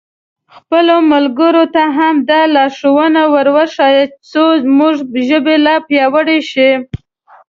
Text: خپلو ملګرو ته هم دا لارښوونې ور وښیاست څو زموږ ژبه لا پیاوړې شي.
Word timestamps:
خپلو 0.55 0.95
ملګرو 1.11 1.63
ته 1.75 1.83
هم 1.97 2.15
دا 2.29 2.41
لارښوونې 2.53 3.23
ور 3.33 3.47
وښیاست 3.55 4.11
څو 4.31 4.43
زموږ 4.63 4.95
ژبه 5.27 5.55
لا 5.65 5.75
پیاوړې 5.87 6.39
شي. 6.51 6.69